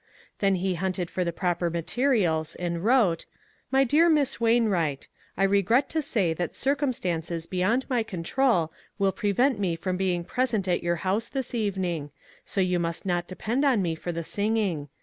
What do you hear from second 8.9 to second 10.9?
will prevent me from being present at